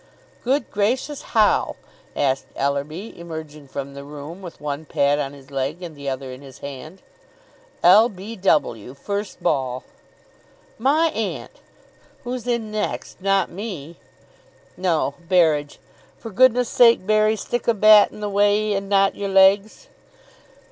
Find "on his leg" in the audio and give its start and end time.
5.19-5.83